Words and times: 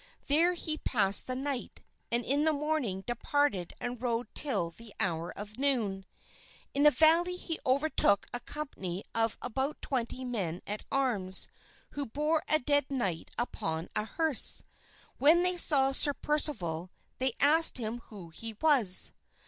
There 0.25 0.55
he 0.55 0.79
passed 0.79 1.27
the 1.27 1.35
night, 1.35 1.81
and 2.11 2.25
in 2.25 2.43
the 2.43 2.51
morning 2.51 3.01
departed 3.01 3.73
and 3.79 4.01
rode 4.01 4.27
till 4.33 4.71
the 4.71 4.95
hour 4.99 5.31
of 5.37 5.59
noon. 5.59 6.07
In 6.73 6.87
a 6.87 6.89
valley 6.89 7.35
he 7.35 7.59
overtook 7.67 8.25
a 8.33 8.39
company 8.39 9.03
of 9.13 9.37
about 9.43 9.79
twenty 9.79 10.25
men 10.25 10.63
at 10.65 10.83
arms 10.91 11.47
who 11.91 12.07
bore 12.07 12.41
a 12.47 12.57
dead 12.57 12.87
knight 12.89 13.29
upon 13.37 13.89
a 13.95 14.05
hearse. 14.05 14.63
When 15.19 15.43
they 15.43 15.55
saw 15.55 15.91
Sir 15.91 16.15
Percival 16.15 16.89
they 17.19 17.33
asked 17.39 17.77
him 17.77 17.99
who 18.05 18.29
he 18.31 18.55
was. 18.59 19.13